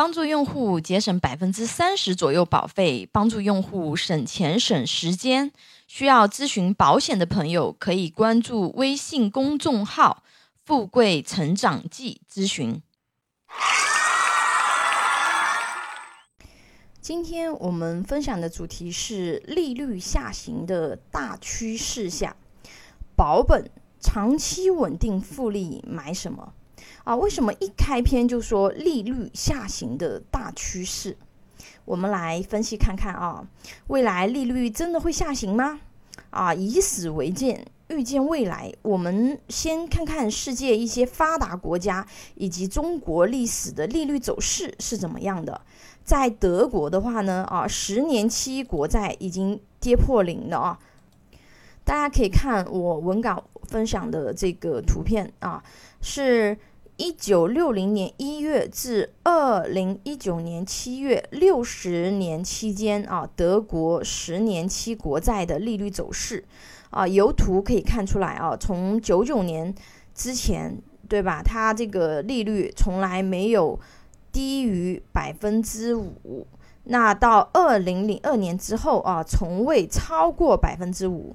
[0.00, 5.52] 帮助用户节省百分之三十左右保费，帮助用户省钱省时间。
[5.86, 10.22] 需要咨询保险的朋友，可以关注微信公众号
[10.64, 12.80] “富贵成长记”咨询。
[17.02, 22.34] 今天我们分享的主题是利率下行的大趋势下，
[23.14, 23.70] 保本
[24.00, 26.54] 长期稳定复利买什么？
[27.04, 31.16] 啊，为什么一开篇就说利率下行的大趋势？
[31.84, 33.46] 我们来分析看看啊，
[33.88, 35.80] 未来利率真的会下行吗？
[36.30, 38.72] 啊，以史为鉴，预见未来。
[38.82, 42.06] 我们先看看世界一些发达国家
[42.36, 45.60] 以及中国历史的利率走势是怎么样的。
[46.04, 50.78] 在德国的话呢，啊，十年期国债已经跌破零了啊。
[51.84, 55.62] 大家可以看我文稿分享的这个图片啊，
[56.00, 56.56] 是。
[57.00, 66.44] 一九六零年一月至二零一九年七月，六十年期间啊，德国十年期国债的利率走势
[66.90, 69.74] 啊，由图可以看出来啊，从九九年
[70.14, 70.76] 之前，
[71.08, 71.42] 对吧？
[71.42, 73.80] 它这个利率从来没有
[74.30, 76.46] 低于百分之五，
[76.84, 81.34] 那到二零零二年之后啊，从未超过百分之五。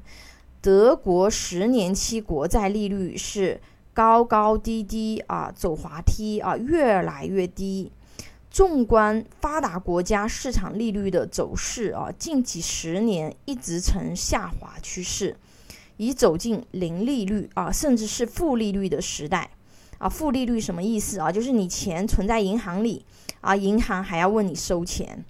[0.62, 3.60] 德国十年期国债利率是。
[3.96, 7.90] 高高低低啊，走滑梯啊，越来越低。
[8.52, 15.38] 纵观发达国家市场利率的走势啊，近几十年一直呈下滑趋势，
[15.96, 19.50] 已走进零利率啊，甚至是负利率的时代
[19.98, 20.10] 啊。
[20.10, 21.32] 负利率什么意思啊？
[21.32, 23.06] 就是你钱存在银行里
[23.40, 25.24] 啊，银行还要问你收钱。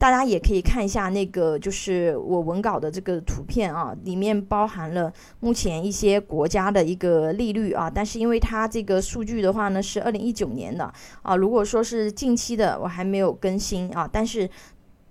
[0.00, 7.90] 大家也可以看一下那个，就是我文稿的这个图片啊，里面包含了目前一些国家的一个利率啊。
[7.90, 10.90] 但是因为它这个数据的话呢是二零一九年的
[11.20, 14.08] 啊，如果说是近期的，我还没有更新啊。
[14.10, 14.48] 但是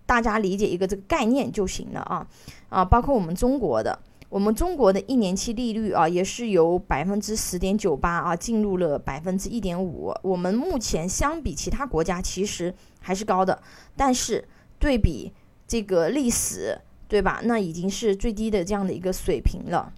[0.07, 2.25] 大家理解一个这个概念就行了啊
[2.69, 10.11] 啊，包括我们中国的，我们中国的一年期利率啊，也是由百分之十点九八啊进入了百分之一点五。
[10.23, 13.61] 我们目前相比其他国家其实还是高的，
[13.95, 14.43] 但是。
[14.79, 15.31] 对比
[15.67, 17.41] 这个历史，对吧？
[17.43, 19.93] 那已经是最低的这样的一个水平了。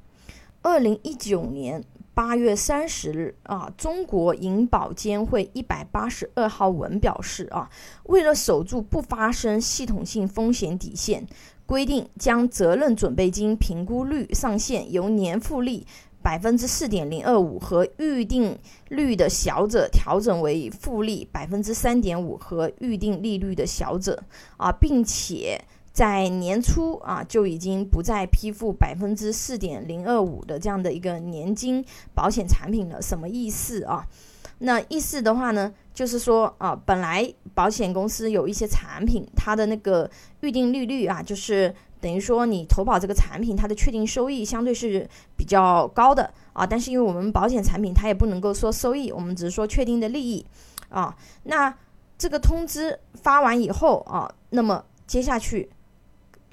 [0.64, 1.84] 二零一九年
[2.14, 7.70] 八月三十日啊，中国银保监会一百八十二号文表示啊，
[8.04, 11.26] 为了守住不发生系统性风险底线，
[11.66, 15.88] 规定将责任准备金评估率上限由年复利。
[16.22, 18.58] 百分之四点零二五和预定
[18.90, 24.24] 率的小者调整为复利百分之三点五和预定利率的小者
[24.58, 25.60] 啊，并且
[25.92, 31.84] 在年初啊就已经不再批复百分之四点零二五的这样的一个年金
[32.14, 33.02] 保险产品了。
[33.02, 34.08] 什么意思啊？
[34.62, 41.74] 那意思的话呢，就是说啊，本来保险公司有一些产品，它的那个预定利率啊，就是。
[42.02, 45.08] 等于说，你投保这个产品，它的确定收益相对是
[45.38, 46.66] 比较高的啊。
[46.66, 50.44] 但是因为我们保险产品，它也不能够说收益，我们只是说确定的利益
[50.90, 51.16] 啊。
[51.44, 51.72] 那
[52.18, 55.70] 这个通知发完以后啊，那么接下去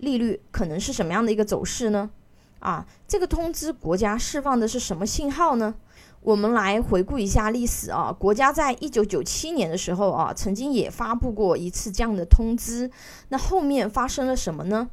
[0.01, 2.11] 利率可能是什么样的一个走势呢？
[2.61, 5.75] 啊，这个通知国家释放的是什么信号呢？
[6.21, 12.91] 我们来回顾一下历史啊，国家在一九九七年的时候啊，曾经也发布过一次这样的通知。
[13.29, 14.91] 那后面发生了什么呢？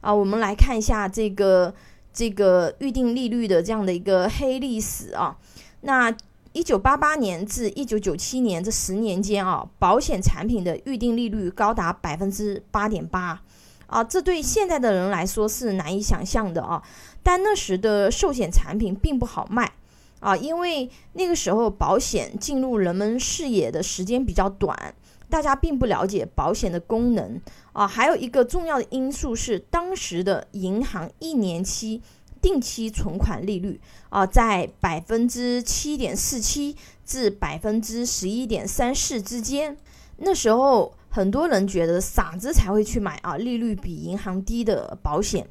[0.00, 1.72] 啊，我们来看一下这个
[2.12, 5.38] 这个预定利率的这样的一个黑历史啊。
[5.82, 6.14] 那
[6.52, 13.40] 一九八八年至一九九七年这十年间啊，保险产品的预定利率高达百分之八点八
[13.86, 16.82] 啊，这对现在的人来说是难以想象的啊。
[17.22, 19.72] 但那时的寿险产品并不好卖
[20.20, 24.94] 啊，因为那个时候保险进入人们视野的时间比较短。
[25.30, 27.40] 大家并不了解保险的功能
[27.72, 32.02] 啊，还有一个重要的因素是当时的银行一年期
[32.40, 33.80] 定期存款利率
[34.10, 39.76] 啊，在百分之七点四七至百分之十一点三四之间。
[40.18, 45.46] 那时候很多人觉得傻子才会去买啊，利率比银行低的保险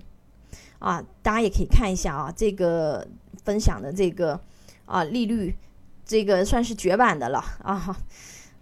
[0.80, 1.02] 啊。
[1.22, 3.08] 大家也可以看一下啊，这个
[3.46, 4.38] 分享的这个
[4.86, 5.56] 啊利率，
[6.06, 7.98] 这个算是绝版的了啊。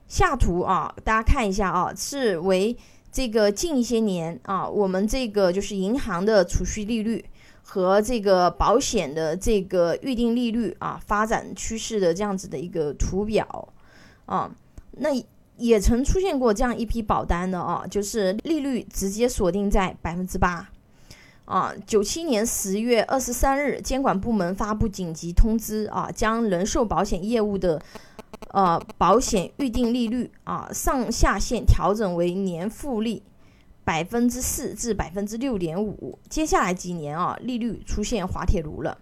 [0.07, 2.77] 下图啊，大家看一下啊，是为
[3.11, 7.25] 这个近一些年啊，我们这个就是银行的储蓄利率
[7.63, 13.73] 和这个保险的这个预定利率啊发展趋势的这样子的一个图表
[14.27, 14.51] 啊，
[14.91, 15.09] 那
[15.61, 20.69] 也曾出现过这样一批保单的啊，就是利率直接锁定在百分之八
[21.45, 21.73] 啊。
[21.85, 27.81] 九七年十月二十三日，监管部门发布紧急通知啊，将人寿保险业务的。
[28.53, 33.21] 呃保险预定利率啊上下限调整为年复利
[33.83, 36.17] 百分之四至百分之六点五。
[36.29, 38.97] 接下来几年啊，利率出现滑铁卢了，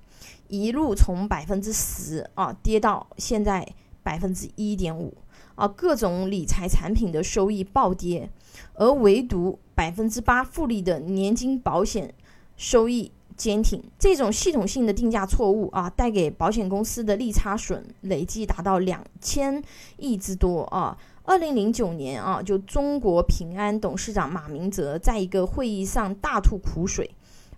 [0.50, 3.66] 一路从百分之十啊跌到现在
[4.04, 5.16] 百分之一点五
[5.60, 8.30] 啊，各种理财产品的收益暴跌，
[8.74, 12.14] 而唯独百分之八复利的年金保险
[12.56, 13.12] 收益。
[13.40, 19.64] 坚挺这种系统性的定价错误啊，带给保险公司的利差损累计达到两千
[19.96, 20.98] 亿之多啊！
[21.24, 27.10] 二零零九年啊，就中国平安董事长马明哲在一个会议上大吐苦水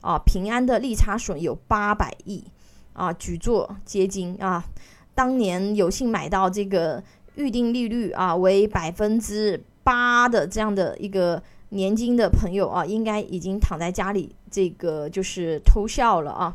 [0.02, 2.44] 啊，平安的利差损有八百亿
[2.94, 4.64] 啊，举座皆惊啊！
[5.16, 7.04] 当年有幸买到这个
[7.36, 11.42] 预定利率啊为百分之八的这样的一个。
[11.74, 16.54] 年金的朋友啊，应该已经躺在家里，这个就是偷笑了啊。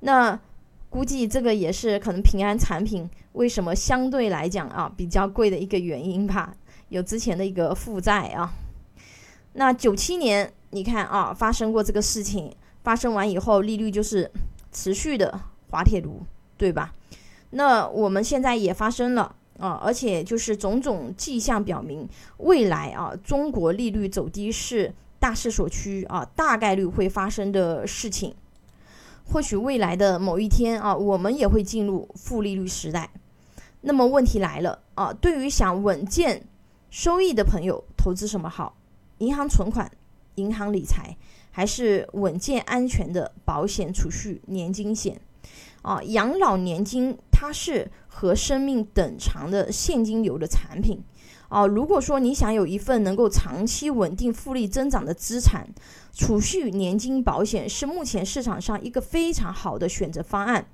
[0.00, 0.38] 那
[0.90, 6.54] 估计这个也是可能平安产品为什么相对来讲啊比较贵的一个原因吧，
[6.90, 8.52] 有之前的一个负债啊。
[9.54, 12.54] 那九七年你看啊，发生过这个事情，
[12.84, 14.30] 发生完以后利率就是
[14.70, 15.40] 持续的
[15.70, 16.20] 滑铁卢，
[16.58, 16.92] 对吧？
[17.52, 19.34] 那我们现在也发生了。
[19.58, 22.08] 啊，而且就是种种迹象表明，
[22.38, 28.34] 未来啊，中国利率走低是大势所趋啊，大概率会发生的事情。
[29.24, 33.10] 或许未来的某一天啊，我们也会进入负利率时代。
[33.80, 36.46] 那么问题来了啊，对于想稳健
[36.90, 38.76] 收益的朋友，投资什么好？
[39.18, 39.90] 银行存款、
[40.36, 41.16] 银行理财，
[41.50, 45.20] 还是稳健安全的保险储蓄、年金险？
[45.82, 51.04] 啊，养老年金它是和生命等长的现金流的产品。
[51.48, 55.68] 啊，如果说你想有一份能够长期稳定复利增长的资产，
[56.12, 60.66] 储蓄年金保险是目前市场上一个非常好的选择方案，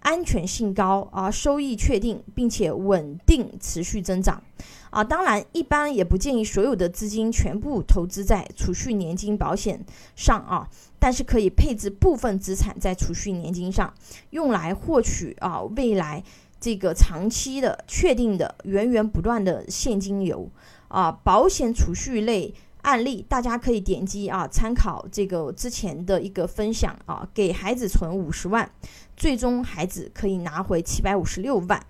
[0.00, 4.42] 安全性高啊，收益确定，并且稳定持续增长。
[4.90, 9.82] 啊，当然，一般也不建议所有的资金全部投资在储蓄年金保险
[10.14, 10.68] 上啊，
[10.98, 13.94] 但是可以配置部分资产在储蓄年金上，
[14.30, 16.22] 用来获取啊未来
[16.60, 20.50] 这个长期的确定的源源不断的现金流
[20.88, 21.10] 啊。
[21.10, 28.70] 保险储蓄类案例，大家可以点击啊参考这个之前的一个分享啊，给孩子存五十万，
[29.16, 31.84] 最终孩子可以拿回七百五十六万。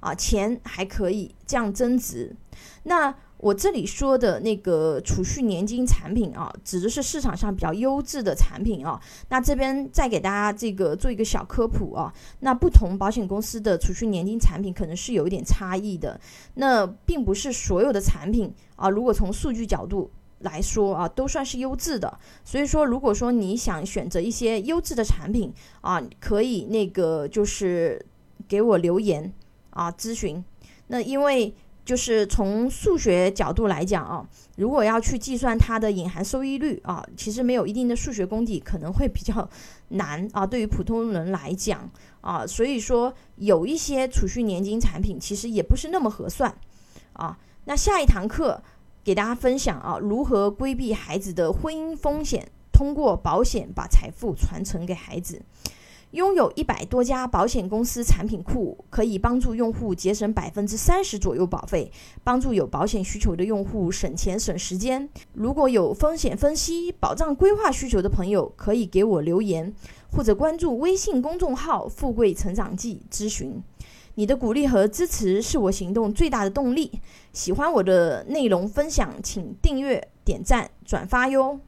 [0.00, 2.36] 啊，钱还可以降增值。
[2.84, 9.00] 那我这里说的那个储蓄年金产品啊，指的是市场上比较优质的产品啊。
[9.28, 12.12] 那这边再给大家这个做一个小科普啊。
[12.40, 16.20] 那不同保险公司的储蓄年金产品可能是有一点差异的。
[16.54, 22.18] 那并不是所有的产品啊，如果从数据角度来说啊，都算是优质的。
[22.44, 28.04] 所以说，如果说你想选择一些优质的产品啊，可以那个就是
[28.48, 29.32] 给我留言。
[29.70, 30.42] 啊，咨询，
[30.88, 31.54] 那因为
[31.88, 34.22] 就是从数学角度来讲啊，
[34.58, 39.48] 如果要去计算它的隐含收益率啊，其实没有一定的数学功底，可能会比较
[39.88, 40.46] 难啊。
[40.46, 41.90] 对于普通人来讲
[42.20, 46.54] 啊，所以说有一些储蓄年金产品其实也不是那么合算
[47.14, 47.38] 啊。
[47.64, 48.62] 那下一堂课
[49.02, 55.40] 给大家分享啊，如何规避孩子的婚姻风险，通过保险把财富传承给孩子。
[56.12, 61.92] 拥有一百多家保险公司产品库，可以帮助用户节省百分之三十左右保费，
[62.24, 65.06] 帮助有保险需求的用户省钱省时间。
[65.34, 69.74] 如果有风险分析、保障规划需求的朋友，可以给我留言，
[70.10, 73.62] 或者关注微信公众号“富贵成长记”咨询。
[74.14, 77.00] 你的鼓励和支持是我行动最大的动力。
[77.34, 81.60] 喜欢我的内容分享，请订阅、点赞、转发哟。